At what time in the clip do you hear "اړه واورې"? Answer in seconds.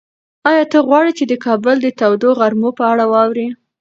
2.91-3.47